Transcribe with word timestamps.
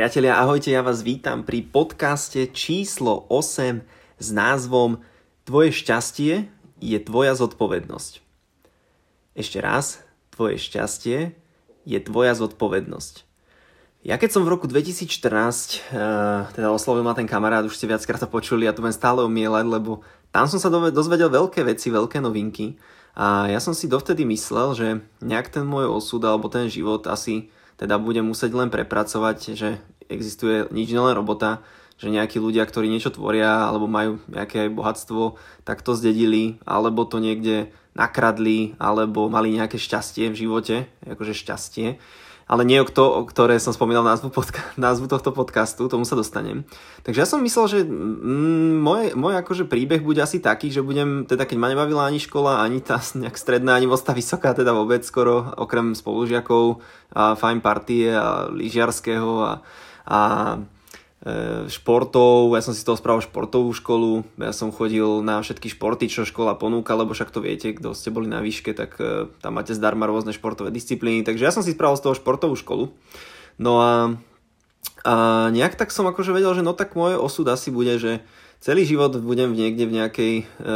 Priatelia, 0.00 0.40
ahojte, 0.40 0.72
ja 0.72 0.80
vás 0.80 1.04
vítam 1.04 1.44
pri 1.44 1.60
podcaste 1.60 2.48
číslo 2.56 3.28
8 3.28 3.84
s 4.16 4.28
názvom 4.32 5.04
Tvoje 5.44 5.76
šťastie 5.76 6.48
je 6.80 6.98
tvoja 7.04 7.36
zodpovednosť. 7.36 8.24
Ešte 9.36 9.60
raz, 9.60 10.00
tvoje 10.32 10.56
šťastie 10.56 11.36
je 11.84 11.98
tvoja 12.00 12.32
zodpovednosť. 12.32 13.28
Ja 14.00 14.16
keď 14.16 14.40
som 14.40 14.48
v 14.48 14.56
roku 14.56 14.64
2014, 14.72 15.04
uh, 15.04 15.28
eh, 15.36 16.48
teda 16.56 16.72
oslovil 16.72 17.04
ma 17.04 17.12
ten 17.12 17.28
kamarát, 17.28 17.68
už 17.68 17.76
ste 17.76 17.84
viackrát 17.84 18.24
to 18.24 18.32
počuli, 18.32 18.64
ja 18.64 18.72
to 18.72 18.80
budem 18.80 18.96
stále 18.96 19.20
umielať, 19.20 19.68
lebo 19.68 20.00
tam 20.32 20.48
som 20.48 20.56
sa 20.56 20.72
dozvedel 20.72 21.28
veľké 21.28 21.60
veci, 21.68 21.92
veľké 21.92 22.24
novinky 22.24 22.80
a 23.12 23.52
ja 23.52 23.60
som 23.60 23.76
si 23.76 23.84
dovtedy 23.84 24.24
myslel, 24.24 24.72
že 24.72 24.86
nejak 25.20 25.52
ten 25.52 25.68
môj 25.68 25.92
osud 25.92 26.24
alebo 26.24 26.48
ten 26.48 26.72
život 26.72 27.04
asi 27.04 27.52
teda 27.80 27.96
budem 27.96 28.28
musieť 28.28 28.52
len 28.52 28.68
prepracovať, 28.68 29.56
že 29.56 29.80
existuje 30.12 30.68
nič 30.68 30.92
len 30.92 31.16
robota, 31.16 31.64
že 31.96 32.12
nejakí 32.12 32.36
ľudia, 32.36 32.68
ktorí 32.68 32.92
niečo 32.92 33.08
tvoria 33.08 33.64
alebo 33.64 33.88
majú 33.88 34.20
nejaké 34.28 34.68
bohatstvo, 34.68 35.40
tak 35.64 35.80
to 35.80 35.96
zdedili, 35.96 36.60
alebo 36.68 37.08
to 37.08 37.16
niekde 37.24 37.72
nakradli, 37.96 38.76
alebo 38.76 39.32
mali 39.32 39.56
nejaké 39.56 39.80
šťastie 39.80 40.28
v 40.28 40.36
živote, 40.36 40.76
akože 41.08 41.32
šťastie 41.32 41.96
ale 42.50 42.66
nie 42.66 42.82
o, 42.82 42.86
to, 42.90 43.06
o 43.06 43.22
ktoré 43.22 43.62
som 43.62 43.70
spomínal 43.70 44.02
názvu, 44.02 44.34
podca- 44.34 44.74
názvu 44.90 45.06
tohto 45.06 45.30
podcastu, 45.30 45.86
tomu 45.86 46.02
sa 46.02 46.18
dostanem. 46.18 46.66
Takže 47.06 47.22
ja 47.22 47.28
som 47.30 47.38
myslel, 47.38 47.66
že 47.70 47.78
mm, 47.86 48.82
môj, 48.82 49.14
môj 49.14 49.38
akože 49.38 49.70
príbeh 49.70 50.02
bude 50.02 50.18
asi 50.18 50.42
taký, 50.42 50.74
že 50.74 50.82
budem, 50.82 51.30
teda 51.30 51.46
keď 51.46 51.56
ma 51.62 51.70
nebavila 51.70 52.10
ani 52.10 52.18
škola, 52.18 52.66
ani 52.66 52.82
tá 52.82 52.98
nejak 52.98 53.38
stredná, 53.38 53.78
ani 53.78 53.86
vosta 53.86 54.10
vysoká, 54.10 54.50
teda 54.50 54.74
vôbec 54.74 55.06
skoro, 55.06 55.54
okrem 55.54 55.94
spolužiakov 55.94 56.82
a 57.14 57.38
fajn 57.38 57.62
partie 57.62 58.10
a 58.10 58.50
lyžiarského 58.50 59.30
a, 59.46 59.52
a 60.10 60.20
športov, 61.68 62.56
ja 62.56 62.64
som 62.64 62.72
si 62.72 62.80
toho 62.80 62.96
spravil 62.96 63.20
športovú 63.20 63.68
školu, 63.76 64.24
ja 64.40 64.56
som 64.56 64.72
chodil 64.72 65.20
na 65.20 65.44
všetky 65.44 65.68
športy, 65.68 66.08
čo 66.08 66.24
škola 66.24 66.56
ponúka, 66.56 66.96
lebo 66.96 67.12
však 67.12 67.28
to 67.28 67.44
viete, 67.44 67.76
kto 67.76 67.92
ste 67.92 68.08
boli 68.08 68.24
na 68.24 68.40
výške, 68.40 68.72
tak 68.72 68.96
e, 68.96 69.28
tam 69.44 69.60
máte 69.60 69.76
zdarma 69.76 70.08
rôzne 70.08 70.32
športové 70.32 70.72
disciplíny, 70.72 71.20
takže 71.20 71.44
ja 71.44 71.52
som 71.52 71.60
si 71.60 71.76
spravil 71.76 72.00
z 72.00 72.08
toho 72.08 72.16
športovú 72.16 72.56
školu. 72.56 72.88
No 73.60 73.84
a, 73.84 74.16
a 75.04 75.14
nejak 75.52 75.76
tak 75.76 75.92
som 75.92 76.08
akože 76.08 76.32
vedel, 76.32 76.56
že 76.56 76.64
no 76.64 76.72
tak 76.72 76.96
môj 76.96 77.20
osud 77.20 77.44
asi 77.52 77.68
bude, 77.68 78.00
že 78.00 78.24
celý 78.64 78.88
život 78.88 79.12
budem 79.20 79.52
niekde 79.52 79.84
v 79.84 80.00
nejakej, 80.00 80.34
e, 80.40 80.72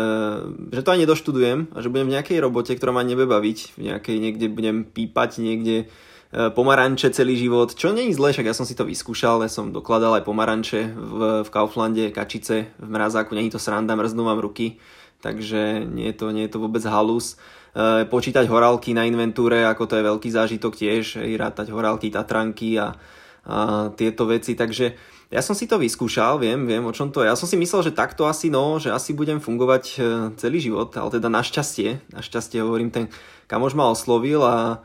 že 0.76 0.84
to 0.84 0.92
aj 0.92 1.00
nedoštudujem 1.08 1.72
a 1.72 1.78
že 1.80 1.88
budem 1.88 2.12
v 2.12 2.20
nejakej 2.20 2.44
robote, 2.44 2.76
ktorá 2.76 2.92
ma 2.92 3.00
nebude 3.00 3.32
baviť, 3.32 3.80
v 3.80 3.96
nejakej 3.96 4.16
niekde 4.20 4.52
budem 4.52 4.84
pípať 4.84 5.40
niekde 5.40 5.88
E, 5.88 6.13
pomaranče 6.34 7.14
celý 7.14 7.38
život, 7.38 7.78
čo 7.78 7.94
je 7.94 8.10
zle, 8.10 8.34
však 8.34 8.46
ja 8.50 8.54
som 8.56 8.66
si 8.66 8.74
to 8.74 8.82
vyskúšal, 8.82 9.46
ja 9.46 9.50
som 9.50 9.70
dokladal 9.70 10.18
aj 10.18 10.26
pomaranče 10.26 10.90
v, 10.90 11.20
v 11.46 11.48
Kauflande, 11.48 12.10
kačice 12.10 12.74
v 12.74 12.88
mrazáku, 12.90 13.38
není 13.38 13.54
to 13.54 13.62
sranda, 13.62 13.94
mrznú 13.94 14.26
vám 14.26 14.42
ruky, 14.42 14.82
takže 15.22 15.86
nie 15.86 16.10
je 16.10 16.16
to, 16.18 16.34
nie 16.34 16.50
je 16.50 16.52
to 16.52 16.58
vôbec 16.58 16.82
halus. 16.82 17.38
E, 17.70 18.02
počítať 18.10 18.50
horálky 18.50 18.98
na 18.98 19.06
inventúre, 19.06 19.62
ako 19.62 19.86
to 19.86 19.94
je 19.94 20.08
veľký 20.10 20.28
zážitok 20.34 20.74
tiež, 20.74 21.22
i 21.22 21.38
rátať 21.38 21.70
horálky, 21.70 22.10
tatranky 22.10 22.82
a, 22.82 22.98
a 23.46 23.56
tieto 23.94 24.26
veci, 24.26 24.58
takže 24.58 24.98
ja 25.30 25.38
som 25.38 25.54
si 25.54 25.70
to 25.70 25.78
vyskúšal, 25.78 26.42
viem, 26.42 26.66
viem 26.66 26.82
o 26.82 26.90
čom 26.90 27.14
to 27.14 27.22
je. 27.22 27.30
Ja 27.30 27.38
som 27.38 27.46
si 27.46 27.54
myslel, 27.54 27.90
že 27.90 27.96
takto 27.96 28.26
asi 28.26 28.50
no, 28.50 28.82
že 28.82 28.90
asi 28.90 29.14
budem 29.14 29.38
fungovať 29.38 29.84
e, 29.86 29.96
celý 30.34 30.58
život, 30.58 30.90
ale 30.98 31.14
teda 31.14 31.30
našťastie, 31.30 32.10
našťastie 32.10 32.58
hovorím, 32.58 32.90
ten 32.90 33.06
kamož 33.46 33.78
ma 33.78 33.86
oslovil 33.86 34.42
a 34.42 34.82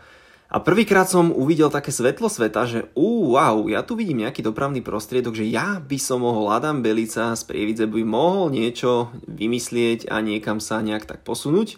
a 0.50 0.58
prvýkrát 0.58 1.06
som 1.06 1.30
uvidel 1.30 1.70
také 1.70 1.94
svetlo 1.94 2.26
sveta, 2.26 2.66
že 2.66 2.90
ú, 2.98 3.38
wow, 3.38 3.70
ja 3.70 3.86
tu 3.86 3.94
vidím 3.94 4.26
nejaký 4.26 4.42
dopravný 4.42 4.82
prostriedok, 4.82 5.38
že 5.38 5.46
ja 5.46 5.78
by 5.78 5.98
som 6.02 6.26
mohol 6.26 6.50
Adam 6.50 6.82
Belica 6.82 7.38
z 7.38 7.46
Prievidze 7.46 7.86
by 7.86 8.02
mohol 8.02 8.50
niečo 8.50 9.14
vymyslieť 9.30 10.10
a 10.10 10.18
niekam 10.26 10.58
sa 10.58 10.82
nejak 10.82 11.06
tak 11.06 11.22
posunúť. 11.22 11.78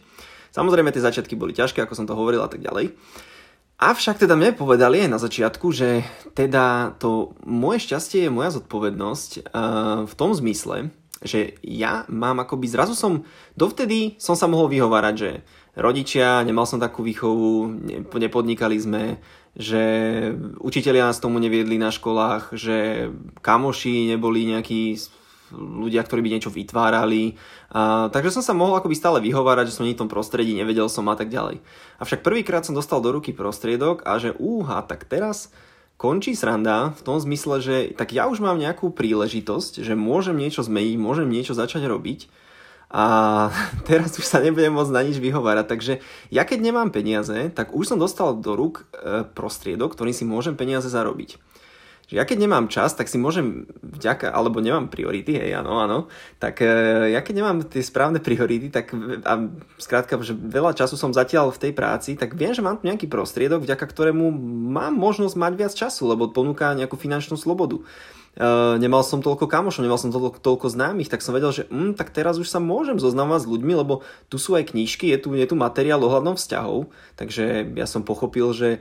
Samozrejme 0.55 0.95
tie 0.95 1.04
začiatky 1.04 1.36
boli 1.36 1.52
ťažké, 1.52 1.83
ako 1.83 1.99
som 1.99 2.08
to 2.08 2.15
hovoril 2.15 2.39
a 2.39 2.48
tak 2.48 2.64
ďalej. 2.64 2.95
Avšak 3.81 4.23
teda 4.23 4.39
mne 4.39 4.55
povedali 4.55 5.04
aj 5.04 5.10
na 5.10 5.20
začiatku, 5.20 5.67
že 5.76 6.08
teda 6.31 6.95
to 6.95 7.36
moje 7.43 7.92
šťastie 7.92 8.30
je 8.30 8.31
moja 8.31 8.55
zodpovednosť 8.55 9.52
uh, 9.52 10.05
v 10.08 10.14
tom 10.15 10.31
zmysle, 10.31 10.93
že 11.21 11.54
ja 11.61 12.04
mám 12.09 12.42
akoby, 12.42 12.65
zrazu 12.65 12.98
som, 12.98 13.21
dovtedy 13.54 14.17
som 14.17 14.33
sa 14.33 14.49
mohol 14.49 14.73
vyhovárať, 14.73 15.15
že 15.15 15.32
rodičia, 15.77 16.42
nemal 16.42 16.65
som 16.65 16.82
takú 16.82 17.05
výchovu, 17.05 17.70
nepodnikali 18.17 18.77
sme, 18.82 19.21
že 19.54 19.83
učitelia 20.58 21.08
nás 21.08 21.21
tomu 21.21 21.37
neviedli 21.37 21.77
na 21.77 21.93
školách, 21.93 22.58
že 22.58 23.08
kamoši 23.45 24.15
neboli 24.15 24.49
nejakí 24.49 24.98
ľudia, 25.52 26.02
ktorí 26.02 26.23
by 26.23 26.31
niečo 26.31 26.52
vytvárali. 26.52 27.36
A, 27.76 28.08
takže 28.08 28.31
som 28.39 28.43
sa 28.43 28.55
mohol 28.55 28.80
akoby 28.80 28.95
stále 28.95 29.20
vyhovárať, 29.20 29.71
že 29.71 29.76
som 29.76 29.86
v 29.86 29.93
tom 29.95 30.08
prostredí, 30.08 30.55
nevedel 30.55 30.87
som 30.87 31.05
a 31.11 31.15
tak 31.20 31.27
ďalej. 31.27 31.60
Avšak 31.99 32.23
prvýkrát 32.23 32.64
som 32.64 32.76
dostal 32.76 33.04
do 33.04 33.11
ruky 33.11 33.36
prostriedok 33.36 34.08
a 34.08 34.17
že 34.17 34.31
úha, 34.39 34.80
tak 34.87 35.05
teraz 35.05 35.52
končí 36.02 36.34
sranda 36.34 36.98
v 36.98 37.02
tom 37.06 37.22
zmysle, 37.22 37.62
že 37.62 37.76
tak 37.94 38.10
ja 38.10 38.26
už 38.26 38.42
mám 38.42 38.58
nejakú 38.58 38.89
príležitosť, 38.89 39.86
že 39.86 39.94
môžem 39.94 40.34
niečo 40.34 40.66
zmeniť, 40.66 40.98
môžem 40.98 41.30
niečo 41.30 41.54
začať 41.54 41.86
robiť 41.86 42.26
a 42.89 43.06
teraz 43.88 44.17
už 44.17 44.26
sa 44.26 44.42
nebudem 44.42 44.73
môcť 44.73 44.90
na 44.90 45.06
nič 45.06 45.22
vyhovárať. 45.22 45.66
Takže 45.70 45.94
ja 46.34 46.42
keď 46.42 46.58
nemám 46.58 46.90
peniaze, 46.90 47.54
tak 47.54 47.78
už 47.78 47.94
som 47.94 48.02
dostal 48.02 48.34
do 48.34 48.58
rúk 48.58 48.90
e, 48.98 49.30
prostriedok, 49.30 49.94
ktorým 49.94 50.17
si 50.17 50.26
môžem 50.26 50.58
peniaze 50.58 50.90
zarobiť. 50.90 51.38
Že 52.11 52.20
ja 52.20 52.27
keď 52.27 52.38
nemám 52.44 52.67
čas, 52.67 52.92
tak 52.92 53.08
si 53.08 53.16
môžem 53.16 53.72
vďaka, 53.80 54.36
alebo 54.36 54.60
nemám 54.60 54.92
priority, 54.92 55.39
hej, 55.39 55.55
áno, 55.55 55.80
áno, 55.80 56.11
tak 56.44 56.60
e, 56.60 56.67
ja 57.16 57.23
keď 57.23 57.33
nemám 57.39 57.58
tie 57.64 57.80
správne 57.80 58.20
priority, 58.27 58.67
tak 58.67 58.92
a 59.23 59.48
skrátka, 59.80 60.20
že 60.20 60.36
veľa 60.36 60.76
času 60.76 60.99
som 60.99 61.16
zatiaľ 61.16 61.55
v 61.55 61.61
tej 61.64 61.72
práci, 61.72 62.20
tak 62.20 62.36
viem, 62.36 62.52
že 62.52 62.60
mám 62.60 62.83
nejaký 62.83 63.08
prostriedok, 63.08 63.64
vďaka 63.64 63.88
ktorému 63.88 64.27
mám 64.76 64.92
možnosť 64.92 65.39
mať 65.39 65.54
viac 65.55 65.72
času, 65.72 66.11
lebo 66.11 66.27
ponúka 66.27 66.76
nejakú 66.76 66.99
finančnú 66.99 67.39
slobodu. 67.39 67.80
Uh, 68.32 68.80
nemal 68.80 69.04
som 69.04 69.20
toľko 69.20 69.43
kamošov, 69.43 69.83
nemal 69.83 69.99
som 69.99 70.08
toľko, 70.08 70.39
toľko 70.39 70.72
známych, 70.72 71.11
tak 71.11 71.20
som 71.20 71.36
vedel, 71.36 71.52
že 71.52 71.67
mm, 71.67 71.99
tak 71.99 72.16
teraz 72.16 72.39
už 72.39 72.48
sa 72.48 72.64
môžem 72.64 72.95
zoznamovať 72.95 73.43
s 73.43 73.52
ľuďmi, 73.52 73.73
lebo 73.76 74.08
tu 74.32 74.39
sú 74.39 74.55
aj 74.55 74.72
knížky, 74.72 75.11
je 75.11 75.20
tu, 75.20 75.36
je 75.36 75.43
tu 75.43 75.60
materiál 75.60 75.99
ohľadom 75.99 76.39
vzťahov, 76.39 76.88
takže 77.20 77.76
ja 77.76 77.83
som 77.83 78.08
pochopil, 78.08 78.55
že 78.55 78.80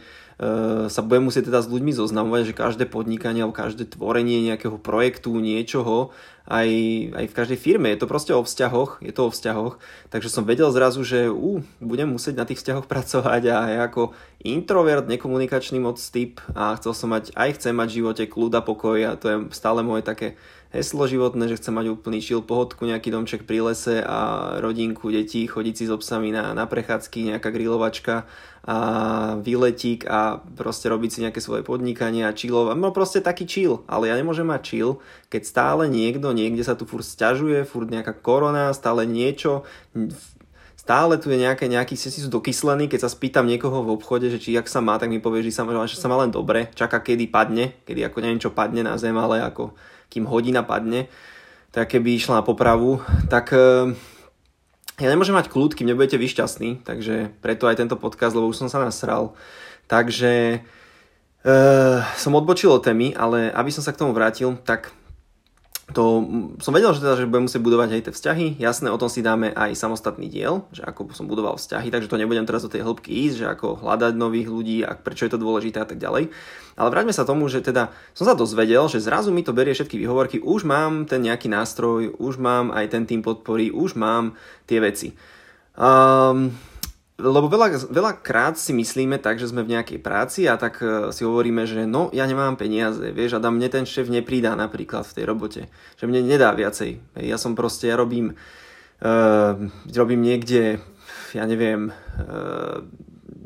sa 0.89 1.01
budem 1.05 1.29
musieť 1.29 1.53
teda 1.53 1.61
s 1.61 1.69
ľuďmi 1.69 1.93
zoznamovať, 1.93 2.43
že 2.49 2.57
každé 2.57 2.85
podnikanie 2.89 3.45
alebo 3.45 3.53
každé 3.53 3.93
tvorenie 3.93 4.41
nejakého 4.49 4.81
projektu, 4.81 5.37
niečoho 5.37 6.17
aj, 6.49 6.69
aj 7.13 7.25
v 7.29 7.37
každej 7.37 7.59
firme. 7.61 7.93
Je 7.93 8.01
to 8.01 8.09
proste 8.09 8.33
o 8.33 8.41
vzťahoch, 8.41 9.05
je 9.05 9.13
to 9.13 9.29
o 9.29 9.31
vzťahoch. 9.31 9.77
Takže 10.09 10.33
som 10.33 10.49
vedel 10.49 10.73
zrazu, 10.73 11.05
že 11.05 11.29
ú, 11.29 11.61
budem 11.85 12.09
musieť 12.09 12.41
na 12.41 12.49
tých 12.49 12.65
vzťahoch 12.65 12.89
pracovať 12.93 13.43
a 13.53 13.59
ja 13.69 13.81
ako 13.85 14.17
introvert, 14.41 15.05
nekomunikačný 15.13 15.77
moc 15.77 16.01
typ 16.01 16.41
a 16.57 16.73
chcel 16.81 16.97
som 16.97 17.13
mať, 17.13 17.37
aj 17.37 17.61
chcem 17.61 17.77
mať 17.77 17.89
v 17.93 17.97
živote 18.01 18.25
kľud 18.25 18.53
a 18.57 18.65
pokoj 18.65 18.99
a 19.05 19.21
to 19.21 19.27
je 19.29 19.37
stále 19.53 19.85
moje 19.85 20.09
také 20.09 20.41
heslo 20.71 21.05
životné, 21.11 21.51
že 21.51 21.59
chcem 21.59 21.75
mať 21.75 21.87
úplný 21.91 22.23
šil, 22.23 22.47
pohodku, 22.47 22.87
nejaký 22.87 23.11
domček 23.11 23.43
pri 23.43 23.75
lese 23.75 24.01
a 24.07 24.55
rodinku, 24.63 25.11
detí, 25.11 25.45
chodiť 25.45 25.75
si 25.75 25.85
s 25.91 25.93
obsami 25.93 26.31
na, 26.31 26.55
na 26.55 26.65
prechádzky, 26.71 27.35
nejaká 27.35 27.51
grilovačka 27.51 28.31
výletík 29.41 30.05
a 30.05 30.45
proste 30.57 30.93
robiť 30.93 31.11
si 31.11 31.19
nejaké 31.25 31.41
svoje 31.41 31.65
podnikanie 31.65 32.29
a 32.29 32.37
chillov. 32.37 32.77
No 32.77 32.93
proste 32.93 33.25
taký 33.25 33.49
chill, 33.49 33.83
ale 33.89 34.13
ja 34.13 34.15
nemôžem 34.15 34.45
mať 34.45 34.63
chill, 34.63 34.91
keď 35.33 35.43
stále 35.49 35.83
niekto, 35.89 36.37
niekde 36.37 36.61
sa 36.61 36.77
tu 36.77 36.85
furt 36.85 37.03
stiažuje, 37.03 37.65
furt 37.65 37.89
nejaká 37.89 38.13
korona, 38.13 38.77
stále 38.77 39.09
niečo, 39.09 39.65
stále 40.77 41.17
tu 41.17 41.33
je 41.33 41.41
nejaké, 41.41 41.73
nejaký, 41.73 41.97
si 41.97 42.13
sú 42.13 42.29
dokyslení, 42.29 42.91
keď 42.91 43.09
sa 43.09 43.11
spýtam 43.13 43.49
niekoho 43.49 43.81
v 43.81 43.97
obchode, 43.97 44.29
že 44.29 44.43
či 44.43 44.53
jak 44.53 44.69
sa 44.69 44.85
má, 44.85 45.01
tak 45.01 45.09
mi 45.09 45.25
povie, 45.25 45.41
že 45.41 45.57
sa, 45.57 45.65
že 45.89 45.97
sa 45.97 46.11
má 46.13 46.21
len 46.21 46.29
dobre, 46.35 46.69
čaká 46.77 47.01
kedy 47.01 47.33
padne, 47.33 47.81
kedy 47.89 48.05
ako 48.11 48.19
neviem 48.21 48.43
čo 48.43 48.53
padne 48.53 48.85
na 48.85 48.99
zem, 49.01 49.17
ale 49.17 49.41
ako 49.41 49.73
kým 50.13 50.27
hodina 50.29 50.67
padne, 50.67 51.07
tak 51.71 51.95
keby 51.95 52.19
išla 52.19 52.43
na 52.43 52.45
popravu, 52.45 52.99
tak 53.31 53.55
e, 53.55 53.95
ja 55.01 55.09
nemôžem 55.09 55.33
mať 55.33 55.49
kľud, 55.49 55.73
kým 55.73 55.89
nebudete 55.89 56.21
vy 56.21 56.29
šťastní, 56.29 56.85
takže 56.85 57.33
preto 57.41 57.65
aj 57.65 57.81
tento 57.81 57.97
podcast, 57.97 58.37
lebo 58.37 58.53
už 58.53 58.61
som 58.61 58.69
sa 58.69 58.85
nasral. 58.85 59.33
Takže 59.89 60.61
e, 60.61 61.59
som 62.21 62.37
odbočil 62.37 62.69
od 62.69 62.85
témy, 62.85 63.17
ale 63.17 63.49
aby 63.51 63.73
som 63.73 63.81
sa 63.81 63.97
k 63.97 64.01
tomu 64.05 64.13
vrátil, 64.13 64.61
tak 64.63 64.93
to 65.91 66.25
som 66.63 66.73
vedel, 66.73 66.95
že, 66.95 67.03
teda, 67.03 67.15
že 67.19 67.27
budem 67.27 67.51
musieť 67.51 67.63
budovať 67.63 67.89
aj 67.91 68.03
tie 68.07 68.15
vzťahy. 68.15 68.47
Jasné, 68.63 68.89
o 68.91 69.01
tom 69.01 69.11
si 69.11 69.21
dáme 69.21 69.51
aj 69.51 69.75
samostatný 69.75 70.31
diel, 70.31 70.67
že 70.71 70.87
ako 70.87 71.11
som 71.13 71.27
budoval 71.27 71.59
vzťahy, 71.59 71.91
takže 71.91 72.07
to 72.07 72.21
nebudem 72.21 72.47
teraz 72.47 72.63
do 72.63 72.71
tej 72.71 72.87
hĺbky 72.87 73.11
ísť, 73.11 73.37
že 73.43 73.47
ako 73.51 73.83
hľadať 73.83 74.13
nových 74.15 74.49
ľudí 74.49 74.79
a 74.87 74.95
prečo 74.95 75.27
je 75.27 75.33
to 75.35 75.43
dôležité 75.43 75.83
a 75.83 75.89
tak 75.89 75.99
ďalej. 75.99 76.31
Ale 76.79 76.89
vráťme 76.89 77.13
sa 77.13 77.27
tomu, 77.27 77.51
že 77.51 77.61
teda 77.61 77.91
som 78.15 78.25
sa 78.25 78.39
dozvedel, 78.39 78.87
že 78.87 79.03
zrazu 79.03 79.35
mi 79.35 79.43
to 79.43 79.53
berie 79.53 79.75
všetky 79.75 79.99
výhovorky, 79.99 80.39
už 80.39 80.65
mám 80.65 81.11
ten 81.11 81.27
nejaký 81.27 81.51
nástroj, 81.51 82.17
už 82.17 82.39
mám 82.39 82.71
aj 82.71 82.95
ten 82.95 83.05
tým 83.05 83.21
podpory, 83.21 83.75
už 83.75 83.99
mám 83.99 84.39
tie 84.71 84.79
veci. 84.79 85.13
Um, 85.75 86.55
lebo 87.21 87.47
veľa, 87.53 87.93
veľa 87.93 88.13
krát 88.25 88.57
si 88.57 88.73
myslíme 88.73 89.21
tak, 89.21 89.37
že 89.37 89.53
sme 89.53 89.61
v 89.61 89.77
nejakej 89.77 90.01
práci 90.01 90.49
a 90.49 90.57
tak 90.57 90.81
e, 90.81 91.13
si 91.13 91.23
hovoríme, 91.23 91.69
že 91.69 91.85
no, 91.85 92.09
ja 92.11 92.25
nemám 92.25 92.57
peniaze, 92.57 93.13
vieš, 93.13 93.37
a 93.37 93.45
mne 93.45 93.69
ten 93.69 93.85
šéf 93.85 94.09
nepridá 94.09 94.57
napríklad 94.57 95.05
v 95.05 95.15
tej 95.21 95.25
robote, 95.29 95.63
že 96.01 96.05
mne 96.09 96.25
nedá 96.25 96.51
viacej. 96.57 96.99
Ja 97.21 97.37
som 97.37 97.53
proste, 97.53 97.93
ja 97.93 98.01
robím, 98.01 98.35
uh, 99.05 99.53
robím 99.93 100.25
niekde, 100.25 100.81
ja 101.37 101.45
neviem, 101.45 101.93
uh, 101.93 102.83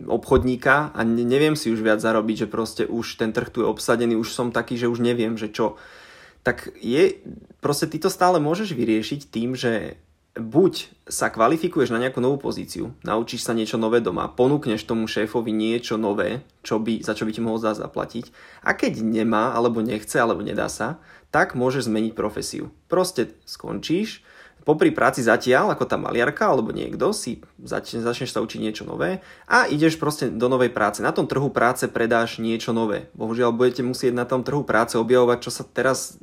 obchodníka 0.07 0.95
a 0.95 1.01
neviem 1.05 1.57
si 1.57 1.71
už 1.71 1.81
viac 1.81 2.01
zarobiť, 2.01 2.47
že 2.47 2.53
proste 2.53 2.83
už 2.87 3.19
ten 3.21 3.33
trh 3.33 3.49
tu 3.51 3.63
je 3.65 3.71
obsadený, 3.71 4.17
už 4.17 4.33
som 4.33 4.55
taký, 4.55 4.79
že 4.79 4.91
už 4.91 5.01
neviem, 5.01 5.37
že 5.37 5.51
čo. 5.51 5.77
Tak 6.45 6.77
je, 6.81 7.25
proste 7.65 7.89
ty 7.89 7.97
to 7.97 8.13
stále 8.13 8.37
môžeš 8.37 8.77
vyriešiť 8.77 9.21
tým, 9.33 9.57
že 9.57 9.97
buď 10.35 10.91
sa 11.07 11.31
kvalifikuješ 11.31 11.95
na 11.95 12.03
nejakú 12.03 12.19
novú 12.19 12.51
pozíciu, 12.51 12.91
naučíš 13.07 13.47
sa 13.47 13.55
niečo 13.55 13.79
nové 13.79 14.03
doma, 14.03 14.27
ponúkneš 14.27 14.83
tomu 14.83 15.07
šéfovi 15.07 15.55
niečo 15.55 15.95
nové, 15.95 16.43
čo 16.67 16.83
by, 16.83 17.07
za 17.07 17.15
čo 17.15 17.23
by 17.23 17.31
ti 17.31 17.41
mohol 17.41 17.63
zás 17.63 17.79
zaplatiť 17.79 18.35
a 18.67 18.75
keď 18.75 18.99
nemá, 19.07 19.55
alebo 19.55 19.79
nechce, 19.79 20.19
alebo 20.19 20.43
nedá 20.43 20.67
sa, 20.67 20.99
tak 21.31 21.55
môžeš 21.55 21.87
zmeniť 21.87 22.19
profesiu. 22.19 22.75
Proste 22.91 23.35
skončíš, 23.47 24.27
popri 24.67 24.91
práci 24.91 25.23
zatiaľ, 25.23 25.71
ako 25.71 25.87
tá 25.87 25.95
maliarka 25.95 26.51
alebo 26.51 26.75
niekto, 26.75 27.15
si 27.15 27.39
začne, 27.63 28.03
začneš 28.03 28.35
sa 28.35 28.43
učiť 28.43 28.59
niečo 28.59 28.83
nové 28.83 29.23
a 29.47 29.71
ideš 29.71 30.01
proste 30.01 30.33
do 30.35 30.51
novej 30.51 30.75
práce. 30.75 30.99
Na 30.99 31.15
tom 31.15 31.31
trhu 31.31 31.53
práce 31.53 31.87
predáš 31.87 32.43
niečo 32.43 32.75
nové. 32.75 33.07
Bohužiaľ 33.15 33.55
budete 33.55 33.87
musieť 33.87 34.19
na 34.19 34.27
tom 34.27 34.43
trhu 34.43 34.67
práce 34.67 34.99
objavovať, 34.99 35.39
čo 35.47 35.51
sa 35.53 35.63
teraz 35.63 36.19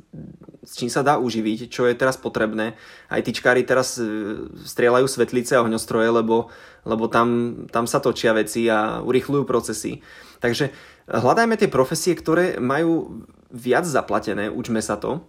s 0.62 0.78
čím 0.78 0.86
sa 0.86 1.02
dá 1.02 1.18
uživiť, 1.18 1.66
čo 1.66 1.90
je 1.90 1.98
teraz 1.98 2.14
potrebné. 2.14 2.78
Aj 3.10 3.18
tyčkári 3.18 3.66
teraz 3.66 3.98
e, 3.98 4.46
strieľajú 4.62 5.06
svetlice 5.10 5.58
a 5.58 5.62
ohňostroje, 5.66 6.08
lebo, 6.14 6.54
lebo 6.86 7.10
tam, 7.10 7.62
tam 7.74 7.90
sa 7.90 7.98
točia 7.98 8.30
veci 8.30 8.70
a 8.70 9.02
urychľujú 9.02 9.42
procesy. 9.42 10.06
Takže 10.38 10.70
hľadajme 11.10 11.58
tie 11.58 11.66
profesie, 11.66 12.14
ktoré 12.14 12.62
majú 12.62 13.26
viac 13.50 13.84
zaplatené, 13.84 14.48
učme 14.48 14.78
sa 14.78 14.94
to 14.94 15.22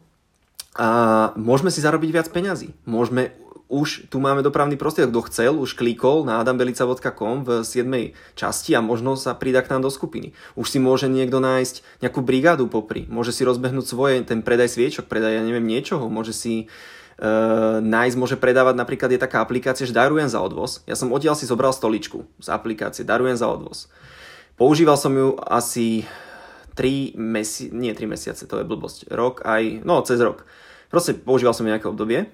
a 0.73 0.89
môžeme 1.37 1.69
si 1.69 1.85
zarobiť 1.85 2.09
viac 2.09 2.27
peňazí. 2.33 2.73
Môžeme 2.85 3.33
už 3.71 4.11
tu 4.11 4.19
máme 4.19 4.43
dopravný 4.43 4.75
prostriedok, 4.75 5.27
kto 5.27 5.27
chcel, 5.31 5.53
už 5.55 5.73
klikol 5.79 6.27
na 6.27 6.43
adambelica.com 6.43 7.47
v 7.47 7.49
7. 7.63 8.13
časti 8.35 8.75
a 8.75 8.83
možno 8.83 9.15
sa 9.15 9.33
pridá 9.33 9.63
k 9.63 9.71
nám 9.73 9.87
do 9.87 9.91
skupiny. 9.91 10.35
Už 10.53 10.67
si 10.69 10.77
môže 10.77 11.07
niekto 11.07 11.39
nájsť 11.39 12.03
nejakú 12.03 12.19
brigádu 12.21 12.67
popri, 12.67 13.07
môže 13.07 13.31
si 13.31 13.47
rozbehnúť 13.47 13.85
svoje, 13.87 14.21
ten 14.27 14.43
predaj 14.45 14.75
sviečok, 14.75 15.07
predaj, 15.07 15.39
ja 15.39 15.43
neviem, 15.43 15.63
niečoho, 15.63 16.05
môže 16.11 16.35
si 16.35 16.67
uh, 16.67 17.79
nájsť, 17.79 18.15
môže 18.19 18.37
predávať, 18.37 18.75
napríklad 18.77 19.09
je 19.15 19.23
taká 19.23 19.39
aplikácia, 19.41 19.87
že 19.87 19.95
darujem 19.95 20.27
za 20.27 20.43
odvoz. 20.43 20.83
Ja 20.85 20.99
som 20.99 21.09
odtiaľ 21.15 21.39
si 21.39 21.49
zobral 21.49 21.71
stoličku 21.71 22.27
z 22.43 22.47
aplikácie, 22.51 23.07
darujem 23.07 23.39
za 23.39 23.49
odvoz. 23.49 23.89
Používal 24.53 25.01
som 25.01 25.15
ju 25.17 25.33
asi 25.39 26.05
3 26.77 27.17
mesiace, 27.17 27.73
nie 27.73 27.89
3 27.89 28.05
mesiace, 28.05 28.43
to 28.45 28.61
je 28.61 28.69
blbosť, 28.69 29.09
rok 29.09 29.41
aj, 29.45 29.81
no 29.81 30.01
cez 30.05 30.21
rok. 30.21 30.45
Proste 30.93 31.17
používal 31.17 31.57
som 31.57 31.65
nejaké 31.65 31.89
obdobie 31.89 32.29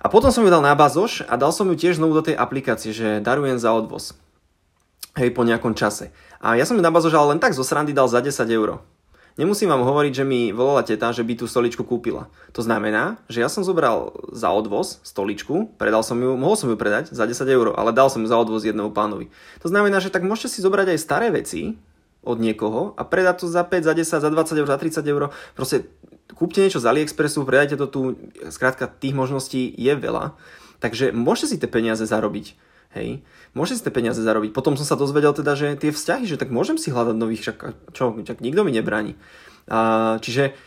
a 0.00 0.06
potom 0.08 0.32
som 0.32 0.40
ju 0.40 0.50
dal 0.50 0.64
na 0.64 0.72
bazoš 0.72 1.28
a 1.28 1.36
dal 1.36 1.52
som 1.52 1.68
ju 1.68 1.76
tiež 1.76 2.00
znovu 2.00 2.16
do 2.16 2.24
tej 2.24 2.36
aplikácie, 2.40 2.96
že 2.96 3.20
darujem 3.20 3.60
za 3.60 3.70
odvoz. 3.76 4.16
Hej, 5.14 5.36
po 5.36 5.44
nejakom 5.44 5.76
čase. 5.76 6.10
A 6.40 6.56
ja 6.56 6.64
som 6.64 6.78
ju 6.78 6.82
na 6.82 6.88
bazoš 6.88 7.12
ale 7.12 7.36
len 7.36 7.42
tak 7.42 7.52
zo 7.52 7.60
srandy 7.60 7.92
dal 7.92 8.08
za 8.08 8.24
10 8.24 8.32
eur. 8.48 8.80
Nemusím 9.38 9.70
vám 9.70 9.86
hovoriť, 9.86 10.12
že 10.20 10.24
mi 10.26 10.50
volala 10.50 10.82
teta, 10.82 11.14
že 11.14 11.22
by 11.22 11.38
tú 11.38 11.46
stoličku 11.46 11.86
kúpila. 11.86 12.28
To 12.52 12.60
znamená, 12.60 13.20
že 13.30 13.40
ja 13.40 13.48
som 13.48 13.62
zobral 13.62 14.12
za 14.34 14.50
odvoz 14.50 14.98
stoličku, 15.06 15.70
predal 15.78 16.02
som 16.02 16.18
ju, 16.18 16.34
mohol 16.34 16.58
som 16.58 16.68
ju 16.68 16.76
predať 16.76 17.14
za 17.14 17.24
10 17.24 17.46
eur, 17.46 17.72
ale 17.78 17.94
dal 17.94 18.10
som 18.10 18.20
ju 18.20 18.28
za 18.28 18.36
odvoz 18.36 18.66
jednému 18.66 18.90
pánovi. 18.90 19.30
To 19.62 19.70
znamená, 19.70 20.02
že 20.02 20.10
tak 20.10 20.26
môžete 20.26 20.58
si 20.58 20.64
zobrať 20.64 20.92
aj 20.92 20.98
staré 21.00 21.28
veci 21.30 21.78
od 22.20 22.36
niekoho 22.36 22.92
a 22.98 23.02
predať 23.06 23.44
to 23.44 23.46
za 23.48 23.64
5, 23.64 23.86
za 23.86 23.94
10, 23.96 24.20
za 24.20 24.30
20 24.30 24.60
eur, 24.60 24.68
za 24.68 24.76
30 24.76 25.08
eur. 25.08 25.22
Proste 25.56 25.88
kúpte 26.34 26.62
niečo 26.62 26.82
z 26.82 26.88
AliExpressu, 26.88 27.44
predajte 27.44 27.76
to 27.80 27.86
tu, 27.86 28.00
skrátka 28.50 28.86
tých 28.86 29.14
možností 29.14 29.70
je 29.74 29.92
veľa, 29.94 30.34
takže 30.78 31.12
môžete 31.12 31.46
si 31.46 31.56
tie 31.60 31.70
peniaze 31.70 32.02
zarobiť. 32.02 32.56
Hej, 32.90 33.22
môžete 33.54 33.76
si 33.78 33.84
tie 33.86 33.94
peniaze 33.94 34.18
zarobiť. 34.18 34.50
Potom 34.50 34.74
som 34.74 34.82
sa 34.82 34.98
dozvedel 34.98 35.30
teda, 35.30 35.54
že 35.54 35.78
tie 35.78 35.94
vzťahy, 35.94 36.26
že 36.26 36.34
tak 36.34 36.50
môžem 36.50 36.74
si 36.74 36.90
hľadať 36.90 37.14
nových, 37.14 37.46
čo, 37.94 38.18
však 38.18 38.42
nikto 38.42 38.66
mi 38.66 38.74
nebráni. 38.74 39.14
A, 39.70 40.18
čiže 40.18 40.58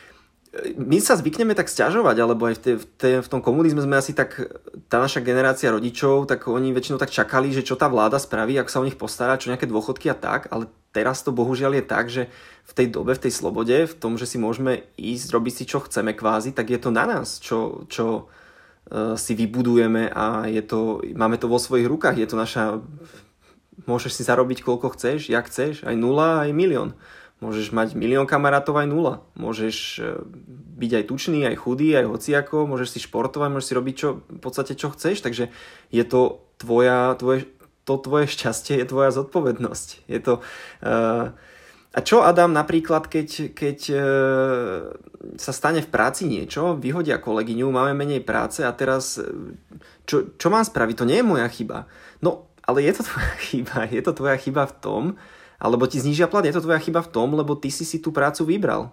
my 0.78 1.02
sa 1.02 1.18
zvykneme 1.18 1.58
tak 1.58 1.66
stiažovať, 1.66 2.18
alebo 2.22 2.46
aj 2.46 2.56
v, 2.56 2.62
te, 2.62 2.72
v, 2.78 2.86
te, 2.94 3.12
v 3.26 3.28
tom 3.28 3.42
komunizme 3.42 3.82
sme 3.82 3.98
asi 3.98 4.14
tak, 4.14 4.38
tá 4.86 5.02
naša 5.02 5.26
generácia 5.26 5.74
rodičov, 5.74 6.30
tak 6.30 6.46
oni 6.46 6.70
väčšinou 6.70 7.02
tak 7.02 7.10
čakali, 7.10 7.50
že 7.50 7.66
čo 7.66 7.74
tá 7.74 7.90
vláda 7.90 8.22
spraví, 8.22 8.54
ako 8.62 8.70
sa 8.70 8.82
o 8.82 8.86
nich 8.86 8.94
postará, 8.94 9.42
čo 9.42 9.50
nejaké 9.50 9.66
dôchodky 9.66 10.14
a 10.14 10.18
tak, 10.18 10.54
ale 10.54 10.70
teraz 10.94 11.26
to 11.26 11.34
bohužiaľ 11.34 11.82
je 11.82 11.84
tak, 11.84 12.06
že 12.14 12.30
v 12.70 12.72
tej 12.78 12.88
dobe, 12.94 13.18
v 13.18 13.24
tej 13.26 13.34
slobode, 13.34 13.74
v 13.90 13.96
tom, 13.98 14.14
že 14.14 14.30
si 14.30 14.38
môžeme 14.38 14.86
ísť, 14.94 15.34
robiť 15.34 15.54
si 15.58 15.64
čo 15.66 15.82
chceme 15.82 16.14
kvázi, 16.14 16.54
tak 16.54 16.70
je 16.70 16.78
to 16.78 16.94
na 16.94 17.10
nás, 17.10 17.42
čo, 17.42 17.90
čo 17.90 18.30
uh, 18.30 19.18
si 19.18 19.34
vybudujeme 19.34 20.14
a 20.14 20.46
je 20.54 20.62
to, 20.62 21.02
máme 21.18 21.42
to 21.42 21.50
vo 21.50 21.58
svojich 21.58 21.90
rukách, 21.90 22.22
je 22.22 22.30
to 22.30 22.38
naša, 22.38 22.78
môžeš 23.90 24.22
si 24.22 24.24
zarobiť 24.24 24.62
koľko 24.62 24.94
chceš, 24.94 25.34
jak 25.34 25.50
chceš, 25.50 25.82
aj 25.82 25.98
nula, 25.98 26.46
aj 26.46 26.54
milión. 26.54 26.94
Môžeš 27.44 27.76
mať 27.76 28.00
milión 28.00 28.24
kamarátov 28.24 28.80
aj 28.80 28.88
nula. 28.88 29.20
Môžeš 29.36 30.00
e, 30.00 30.24
byť 30.80 30.92
aj 30.96 31.04
tučný, 31.12 31.44
aj 31.44 31.60
chudý, 31.60 31.92
aj 32.00 32.08
hociako. 32.08 32.64
Môžeš 32.72 32.96
si 32.96 33.00
športovať, 33.04 33.52
môžeš 33.52 33.68
si 33.68 33.76
robiť 33.76 33.96
čo, 34.00 34.10
v 34.24 34.40
podstate 34.40 34.80
čo 34.80 34.96
chceš. 34.96 35.20
Takže 35.20 35.52
je 35.92 36.04
to 36.08 36.40
tvoja, 36.56 37.20
tvoje, 37.20 37.52
to 37.84 38.00
tvoje 38.00 38.32
šťastie 38.32 38.80
je 38.80 38.88
tvoja 38.88 39.12
zodpovednosť. 39.12 40.08
Je 40.08 40.20
to... 40.24 40.40
Uh, 40.80 41.36
a 41.94 42.00
čo 42.02 42.26
Adam 42.26 42.56
napríklad, 42.56 43.06
keď, 43.06 43.54
keď 43.54 43.80
uh, 43.94 44.02
sa 45.38 45.52
stane 45.54 45.84
v 45.84 45.92
práci 45.92 46.26
niečo, 46.26 46.74
vyhodia 46.80 47.22
kolegyňu, 47.22 47.70
máme 47.70 47.94
menej 47.94 48.26
práce 48.26 48.66
a 48.66 48.72
teraz 48.74 49.22
čo, 50.04 50.36
čo 50.36 50.48
mám 50.50 50.66
spraviť? 50.66 50.96
To 51.00 51.08
nie 51.08 51.20
je 51.20 51.30
moja 51.30 51.48
chyba. 51.48 51.86
No, 52.20 52.52
ale 52.64 52.88
je 52.88 52.94
to 52.96 53.04
tvoja 53.08 53.34
chyba. 53.52 53.78
Je 53.92 54.02
to 54.04 54.12
tvoja 54.16 54.38
chyba 54.40 54.64
v 54.68 54.76
tom, 54.80 55.04
alebo 55.64 55.88
ti 55.88 56.04
znižia 56.04 56.28
plat, 56.28 56.44
je 56.44 56.52
to 56.52 56.60
tvoja 56.60 56.84
chyba 56.84 57.00
v 57.00 57.12
tom, 57.16 57.32
lebo 57.40 57.56
ty 57.56 57.72
si 57.72 57.88
si 57.88 58.04
tú 58.04 58.12
prácu 58.12 58.44
vybral. 58.44 58.92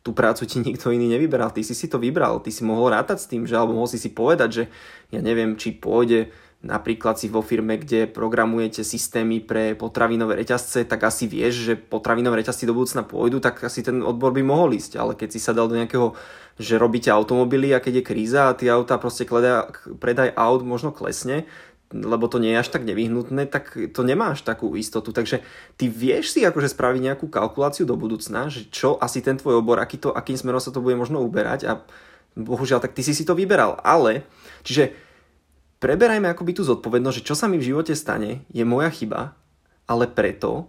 Tú 0.00 0.16
prácu 0.16 0.48
ti 0.48 0.56
nikto 0.64 0.88
iný 0.88 1.12
nevybral, 1.12 1.52
ty 1.52 1.60
si 1.60 1.76
si 1.76 1.92
to 1.92 2.00
vybral, 2.00 2.40
ty 2.40 2.48
si 2.48 2.64
mohol 2.64 2.96
rátať 2.96 3.18
s 3.20 3.28
tým, 3.28 3.44
že 3.44 3.52
alebo 3.52 3.76
mohol 3.76 3.92
si 3.92 4.00
si 4.00 4.08
povedať, 4.08 4.48
že 4.48 4.64
ja 5.12 5.20
neviem, 5.20 5.60
či 5.60 5.76
pôjde 5.76 6.32
napríklad 6.64 7.20
si 7.20 7.28
vo 7.28 7.44
firme, 7.44 7.76
kde 7.78 8.10
programujete 8.10 8.80
systémy 8.80 9.44
pre 9.44 9.76
potravinové 9.78 10.40
reťazce, 10.42 10.88
tak 10.88 11.04
asi 11.04 11.28
vieš, 11.28 11.68
že 11.68 11.72
potravinové 11.76 12.42
reťazci 12.42 12.64
do 12.64 12.74
budúcna 12.74 13.04
pôjdu, 13.04 13.38
tak 13.38 13.62
asi 13.62 13.84
ten 13.84 14.00
odbor 14.02 14.32
by 14.32 14.42
mohol 14.42 14.74
ísť. 14.74 14.96
Ale 14.96 15.12
keď 15.14 15.36
si 15.36 15.40
sa 15.40 15.52
dal 15.52 15.68
do 15.68 15.76
nejakého, 15.76 16.16
že 16.56 16.80
robíte 16.80 17.12
automobily 17.12 17.76
a 17.76 17.78
keď 17.78 18.02
je 18.02 18.08
kríza 18.08 18.50
a 18.50 18.56
tie 18.56 18.72
auta 18.72 18.96
proste 18.96 19.28
kledá, 19.28 19.68
predaj 20.00 20.32
aut 20.34 20.64
možno 20.64 20.90
klesne, 20.90 21.44
lebo 21.94 22.26
to 22.26 22.42
nie 22.42 22.50
je 22.54 22.62
až 22.66 22.68
tak 22.74 22.82
nevyhnutné, 22.82 23.46
tak 23.46 23.78
to 23.94 24.00
nemáš 24.02 24.42
takú 24.42 24.74
istotu. 24.74 25.14
Takže 25.14 25.46
ty 25.78 25.86
vieš 25.86 26.34
si 26.34 26.42
akože 26.42 26.74
spraviť 26.74 27.00
nejakú 27.12 27.30
kalkuláciu 27.30 27.86
do 27.86 27.94
budúcna, 27.94 28.50
že 28.50 28.66
čo 28.66 28.98
asi 28.98 29.22
ten 29.22 29.38
tvoj 29.38 29.62
obor, 29.62 29.78
aký 29.78 30.02
to, 30.02 30.10
akým 30.10 30.34
smerom 30.34 30.58
sa 30.58 30.74
to 30.74 30.82
bude 30.82 30.98
možno 30.98 31.22
uberať 31.22 31.60
a 31.70 31.72
bohužiaľ, 32.34 32.82
tak 32.82 32.92
ty 32.92 33.06
si 33.06 33.14
si 33.14 33.22
to 33.22 33.38
vyberal. 33.38 33.78
Ale, 33.86 34.26
čiže 34.66 34.92
preberajme 35.78 36.26
akoby 36.26 36.58
tú 36.58 36.62
zodpovednosť, 36.66 37.22
že 37.22 37.26
čo 37.32 37.38
sa 37.38 37.46
mi 37.46 37.56
v 37.62 37.70
živote 37.70 37.94
stane, 37.94 38.42
je 38.50 38.66
moja 38.66 38.90
chyba, 38.90 39.38
ale 39.86 40.10
preto, 40.10 40.66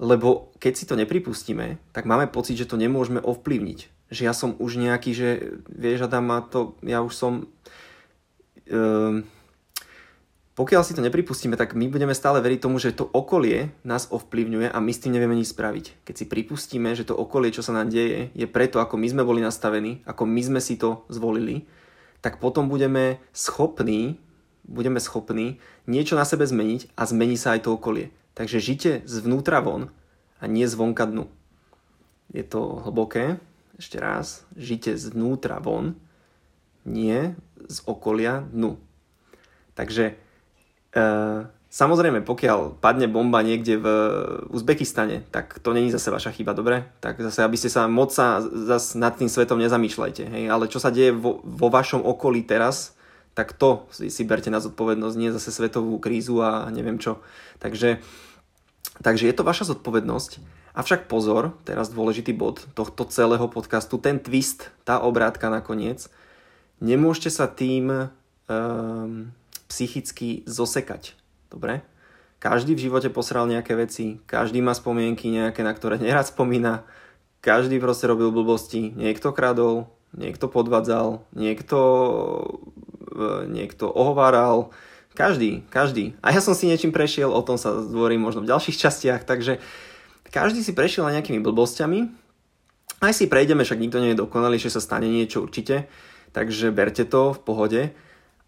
lebo 0.00 0.52
keď 0.56 0.72
si 0.72 0.84
to 0.88 0.96
nepripustíme, 0.96 1.76
tak 1.92 2.08
máme 2.08 2.32
pocit, 2.32 2.56
že 2.56 2.68
to 2.68 2.80
nemôžeme 2.80 3.20
ovplyvniť. 3.20 4.08
Že 4.08 4.22
ja 4.24 4.32
som 4.32 4.56
už 4.56 4.80
nejaký, 4.80 5.10
že 5.12 5.28
vieš, 5.68 6.08
Adam, 6.08 6.24
má 6.24 6.40
to, 6.40 6.80
ja 6.80 7.04
už 7.04 7.12
som... 7.12 7.32
Um, 8.66 9.28
pokiaľ 10.56 10.82
si 10.82 10.96
to 10.96 11.04
nepripustíme, 11.04 11.54
tak 11.54 11.76
my 11.76 11.92
budeme 11.92 12.16
stále 12.16 12.40
veriť 12.40 12.64
tomu, 12.64 12.80
že 12.80 12.96
to 12.96 13.04
okolie 13.04 13.70
nás 13.84 14.08
ovplyvňuje 14.08 14.72
a 14.72 14.78
my 14.80 14.88
s 14.88 15.04
tým 15.04 15.12
nevieme 15.12 15.36
nič 15.36 15.52
spraviť. 15.52 16.08
Keď 16.08 16.14
si 16.16 16.24
pripustíme, 16.24 16.96
že 16.96 17.04
to 17.04 17.12
okolie, 17.12 17.52
čo 17.52 17.60
sa 17.60 17.76
nám 17.76 17.92
deje, 17.92 18.32
je 18.32 18.46
preto, 18.48 18.80
ako 18.80 18.96
my 18.96 19.06
sme 19.12 19.22
boli 19.22 19.44
nastavení, 19.44 20.00
ako 20.08 20.24
my 20.24 20.40
sme 20.40 20.60
si 20.64 20.80
to 20.80 21.04
zvolili, 21.12 21.68
tak 22.24 22.40
potom 22.40 22.72
budeme 22.72 23.20
schopní 23.36 24.16
budeme 24.66 24.98
schopní 25.00 25.62
niečo 25.86 26.18
na 26.18 26.26
sebe 26.26 26.42
zmeniť 26.42 26.98
a 26.98 27.06
zmení 27.06 27.38
sa 27.38 27.54
aj 27.54 27.66
to 27.66 27.78
okolie. 27.78 28.10
Takže 28.34 28.58
žite 28.60 28.90
zvnútra 29.06 29.62
von 29.62 29.88
a 30.42 30.44
nie 30.50 30.66
zvonka 30.68 31.06
dnu. 31.06 31.30
Je 32.34 32.42
to 32.42 32.82
hlboké. 32.84 33.38
Ešte 33.78 33.96
raz. 34.02 34.44
Žite 34.58 34.98
zvnútra 34.98 35.62
von, 35.62 35.96
nie 36.84 37.32
z 37.70 37.78
okolia 37.86 38.44
dnu. 38.52 38.76
Takže 39.78 40.16
samozrejme, 41.68 42.24
pokiaľ 42.24 42.80
padne 42.80 43.06
bomba 43.06 43.44
niekde 43.44 43.76
v 43.76 43.86
Uzbekistane, 44.48 45.28
tak 45.28 45.60
to 45.60 45.76
není 45.76 45.92
zase 45.92 46.08
vaša 46.08 46.32
chyba, 46.32 46.56
dobre? 46.56 46.88
Tak 47.04 47.20
zase, 47.20 47.44
aby 47.44 47.56
ste 47.60 47.68
sa 47.68 47.84
moc 47.84 48.10
sa 48.16 48.40
zase 48.40 48.96
nad 48.96 49.12
tým 49.12 49.28
svetom 49.28 49.60
nezamýšľajte. 49.60 50.24
Hej? 50.24 50.44
Ale 50.48 50.72
čo 50.72 50.80
sa 50.80 50.88
deje 50.88 51.12
vo, 51.12 51.44
vo 51.44 51.68
vašom 51.68 52.00
okolí 52.00 52.48
teraz, 52.48 52.96
tak 53.36 53.52
to 53.52 53.84
si, 53.92 54.08
si 54.08 54.24
berte 54.24 54.48
na 54.48 54.64
zodpovednosť, 54.64 55.16
nie 55.20 55.28
zase 55.28 55.52
svetovú 55.52 56.00
krízu 56.00 56.40
a 56.40 56.72
neviem 56.72 56.96
čo. 56.96 57.20
Takže, 57.60 58.00
takže 59.04 59.28
je 59.28 59.34
to 59.36 59.44
vaša 59.44 59.76
zodpovednosť. 59.76 60.40
Avšak 60.76 61.08
pozor, 61.08 61.56
teraz 61.68 61.92
dôležitý 61.92 62.32
bod 62.36 62.64
tohto 62.72 63.04
celého 63.08 63.44
podcastu, 63.48 63.96
ten 64.00 64.20
twist, 64.20 64.72
tá 64.88 65.00
obrátka 65.00 65.48
nakoniec, 65.52 66.08
nemôžete 66.80 67.32
sa 67.32 67.48
tým 67.48 68.12
um, 68.48 69.32
psychicky 69.66 70.42
zosekať. 70.46 71.14
Dobre? 71.50 71.82
Každý 72.36 72.76
v 72.76 72.84
živote 72.90 73.08
posral 73.08 73.48
nejaké 73.48 73.72
veci, 73.74 74.20
každý 74.28 74.60
má 74.60 74.76
spomienky 74.76 75.32
nejaké, 75.32 75.64
na 75.64 75.72
ktoré 75.72 75.98
nerad 76.02 76.28
spomína, 76.28 76.84
každý 77.40 77.78
proste 77.78 78.10
robil 78.10 78.34
blbosti, 78.34 78.90
niekto 78.92 79.30
kradol, 79.30 79.90
niekto 80.16 80.50
podvádzal, 80.50 81.22
niekto, 81.32 81.78
e, 83.14 83.26
niekto 83.46 83.86
ohováral, 83.86 84.74
každý, 85.16 85.64
každý. 85.72 86.12
A 86.20 86.34
ja 86.34 86.44
som 86.44 86.52
si 86.52 86.68
niečím 86.68 86.92
prešiel, 86.92 87.32
o 87.32 87.40
tom 87.40 87.56
sa 87.56 87.80
zdvorím 87.80 88.20
možno 88.20 88.44
v 88.44 88.50
ďalších 88.50 88.80
častiach, 88.84 89.22
takže 89.24 89.62
každý 90.28 90.60
si 90.60 90.76
prešiel 90.76 91.08
nejakými 91.08 91.40
blbostiami, 91.40 92.26
aj 93.00 93.12
si 93.12 93.28
prejdeme, 93.28 93.60
však 93.60 93.80
nikto 93.80 94.00
nie 94.00 94.16
je 94.16 94.20
dokonalý, 94.24 94.56
že 94.56 94.72
sa 94.72 94.80
stane 94.80 95.08
niečo 95.08 95.44
určite, 95.44 95.84
takže 96.32 96.72
berte 96.72 97.04
to 97.04 97.36
v 97.36 97.40
pohode. 97.44 97.80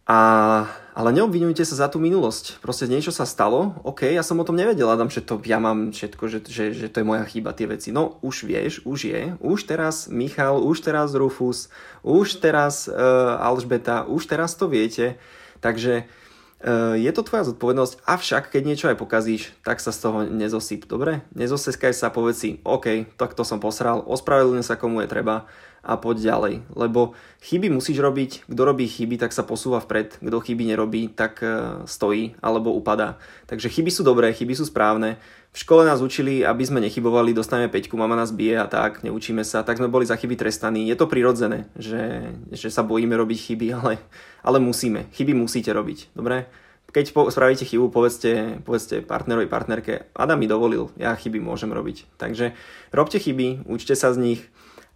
A, 0.09 0.65
ale 0.97 1.13
neobvinujte 1.13 1.69
sa 1.69 1.85
za 1.85 1.89
tú 1.93 2.01
minulosť. 2.01 2.65
Proste 2.65 2.89
niečo 2.89 3.13
sa 3.13 3.29
stalo, 3.29 3.77
OK, 3.85 4.09
ja 4.09 4.25
som 4.25 4.41
o 4.41 4.47
tom 4.49 4.57
nevedel, 4.57 4.89
Adam, 4.89 5.13
že 5.13 5.21
to 5.21 5.37
ja 5.45 5.61
mám 5.61 5.93
všetko, 5.93 6.25
že, 6.33 6.39
že, 6.49 6.65
že 6.73 6.89
to 6.89 7.05
je 7.05 7.09
moja 7.13 7.29
chyba, 7.29 7.53
tie 7.53 7.69
veci. 7.69 7.93
No, 7.93 8.17
už 8.25 8.49
vieš, 8.49 8.81
už 8.89 9.13
je. 9.13 9.23
Už 9.45 9.69
teraz 9.69 10.09
Michal, 10.09 10.65
už 10.65 10.81
teraz 10.81 11.13
Rufus, 11.13 11.69
už 12.01 12.41
teraz 12.41 12.89
uh, 12.89 13.37
Alžbeta, 13.37 14.09
už 14.09 14.25
teraz 14.25 14.57
to 14.57 14.65
viete. 14.65 15.21
Takže 15.61 16.09
uh, 16.09 16.97
je 16.97 17.11
to 17.13 17.21
tvoja 17.21 17.45
zodpovednosť, 17.53 18.09
avšak 18.09 18.49
keď 18.49 18.63
niečo 18.65 18.89
aj 18.89 18.97
pokazíš, 18.97 19.53
tak 19.61 19.85
sa 19.85 19.93
z 19.93 20.09
toho 20.09 20.25
nezosyp, 20.25 20.89
dobre? 20.89 21.21
Nezoseskaj 21.37 21.93
sa, 21.93 22.09
povedz 22.09 22.41
si, 22.41 22.51
OK, 22.65 23.13
tak 23.21 23.37
to 23.37 23.45
som 23.45 23.61
posral, 23.61 24.09
ospravedlňujem 24.09 24.65
sa 24.65 24.81
komu 24.81 25.05
je 25.05 25.13
treba 25.13 25.45
a 25.89 25.97
poď 25.97 26.29
ďalej. 26.29 26.55
Lebo 26.77 27.17
chyby 27.41 27.73
musíš 27.73 28.05
robiť, 28.05 28.45
kto 28.45 28.61
robí 28.61 28.85
chyby, 28.85 29.17
tak 29.17 29.33
sa 29.33 29.41
posúva 29.41 29.81
vpred, 29.81 30.21
kto 30.21 30.37
chyby 30.45 30.69
nerobí, 30.69 31.09
tak 31.09 31.41
e, 31.41 31.81
stojí 31.89 32.37
alebo 32.45 32.77
upadá. 32.77 33.17
Takže 33.49 33.73
chyby 33.73 33.89
sú 33.89 34.05
dobré, 34.05 34.29
chyby 34.37 34.53
sú 34.53 34.69
správne. 34.69 35.17
V 35.57 35.65
škole 35.65 35.89
nás 35.89 36.05
učili, 36.05 36.45
aby 36.45 36.61
sme 36.61 36.85
nechybovali, 36.85 37.33
dostaneme 37.33 37.73
peťku, 37.73 37.97
mama 37.97 38.13
nás 38.13 38.37
bije 38.37 38.61
a 38.61 38.69
tak, 38.69 39.01
neučíme 39.01 39.41
sa, 39.49 39.65
tak 39.65 39.81
sme 39.81 39.89
boli 39.89 40.05
za 40.05 40.21
chyby 40.21 40.37
trestaní. 40.37 40.85
Je 40.85 40.95
to 40.95 41.09
prirodzené, 41.09 41.73
že, 41.73 42.37
že 42.53 42.69
sa 42.69 42.85
bojíme 42.85 43.17
robiť 43.17 43.39
chyby, 43.41 43.67
ale, 43.81 43.97
ale 44.45 44.61
musíme. 44.61 45.09
Chyby 45.17 45.33
musíte 45.33 45.73
robiť, 45.73 46.13
dobre? 46.13 46.53
Keď 46.89 47.13
po, 47.13 47.29
spravíte 47.29 47.69
chybu, 47.69 47.93
povedzte, 47.93 48.65
povedzte 48.65 49.05
partnerovi, 49.05 49.45
partnerke, 49.45 50.09
Adam 50.17 50.41
mi 50.41 50.49
dovolil, 50.49 50.89
ja 50.97 51.13
chyby 51.13 51.37
môžem 51.37 51.69
robiť. 51.69 52.09
Takže 52.17 52.57
robte 52.97 53.21
chyby, 53.21 53.69
učte 53.69 53.93
sa 53.93 54.09
z 54.17 54.21
nich, 54.25 54.41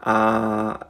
a 0.02 0.16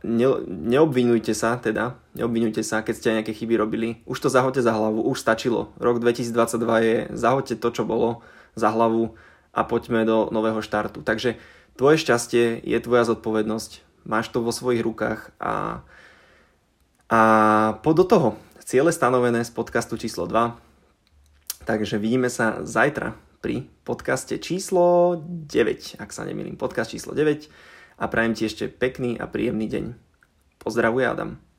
ne, 0.01 0.29
neobvinujte 0.49 1.37
sa 1.37 1.61
teda, 1.61 2.01
neobvinujte 2.17 2.65
sa, 2.65 2.81
keď 2.81 2.95
ste 2.97 3.15
nejaké 3.21 3.37
chyby 3.37 3.61
robili. 3.61 3.89
Už 4.09 4.17
to 4.25 4.33
zahoďte 4.33 4.65
za 4.65 4.73
hlavu, 4.73 5.05
už 5.05 5.21
stačilo. 5.21 5.69
Rok 5.77 6.01
2022 6.01 6.33
je, 6.81 6.97
zahoďte 7.13 7.61
to, 7.61 7.69
čo 7.77 7.85
bolo 7.85 8.25
za 8.57 8.73
hlavu 8.73 9.13
a 9.53 9.69
poďme 9.69 10.09
do 10.09 10.33
nového 10.33 10.65
štartu. 10.65 11.05
Takže 11.05 11.37
tvoje 11.77 12.01
šťastie 12.01 12.65
je 12.65 12.79
tvoja 12.81 13.05
zodpovednosť, 13.05 13.85
máš 14.09 14.33
to 14.33 14.41
vo 14.41 14.49
svojich 14.49 14.81
rukách 14.81 15.37
a, 15.37 15.85
a 17.13 17.21
po 17.85 17.93
do 17.93 18.09
toho. 18.09 18.41
Ciele 18.65 18.97
stanovené 18.97 19.45
z 19.45 19.53
podcastu 19.53 20.01
číslo 20.01 20.25
2. 20.25 20.57
Takže 21.69 22.01
vidíme 22.01 22.33
sa 22.33 22.65
zajtra 22.65 23.13
pri 23.45 23.69
podcaste 23.85 24.41
číslo 24.41 25.21
9, 25.21 26.01
ak 26.01 26.09
sa 26.09 26.25
nemýlim. 26.25 26.57
Podcast 26.57 26.97
číslo 26.97 27.13
9 27.13 27.72
a 27.99 28.05
prajem 28.09 28.33
ti 28.37 28.49
ešte 28.49 28.71
pekný 28.71 29.21
a 29.21 29.29
príjemný 29.29 29.69
deň. 29.69 29.85
Pozdravuje 30.63 31.05
Adam. 31.05 31.52